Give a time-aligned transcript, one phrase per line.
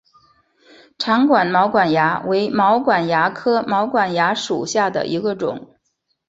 [0.97, 5.69] 长管毛管蚜为毛管蚜科毛管蚜属下的一个种。